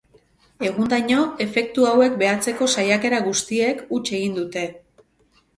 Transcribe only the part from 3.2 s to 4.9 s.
guztiek huts egin dute.